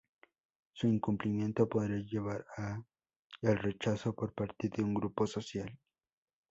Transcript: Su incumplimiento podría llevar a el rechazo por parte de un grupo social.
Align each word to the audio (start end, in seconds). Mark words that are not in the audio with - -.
Su 0.73 0.87
incumplimiento 0.87 1.69
podría 1.69 1.99
llevar 1.99 2.43
a 2.57 2.83
el 3.43 3.55
rechazo 3.55 4.15
por 4.15 4.33
parte 4.33 4.67
de 4.67 4.81
un 4.83 4.95
grupo 4.95 5.27
social. 5.27 5.77